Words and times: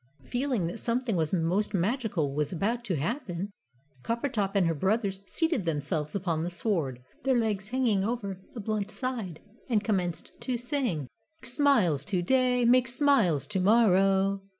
Feeling 0.25 0.65
that 0.65 0.79
something 0.79 1.15
most 1.43 1.75
magical 1.75 2.33
was 2.33 2.51
about 2.51 2.83
to 2.85 2.95
happen, 2.95 3.51
Coppertop 4.01 4.55
and 4.55 4.65
her 4.65 4.73
brothers 4.73 5.21
seated 5.27 5.63
themselves 5.63 6.15
upon 6.15 6.41
the 6.41 6.49
sword 6.49 7.03
their 7.23 7.37
legs 7.37 7.69
hanging 7.69 8.03
over 8.03 8.39
the 8.55 8.59
blunt 8.61 8.89
side 8.89 9.41
and 9.69 9.83
commenced 9.83 10.31
to 10.39 10.57
sing: 10.57 11.07
"Smiles 11.43 12.03
to 12.05 12.23
day 12.23 12.65
Make 12.65 12.87
Smiles 12.87 13.45
to 13.45 13.59
morrow." 13.59 14.41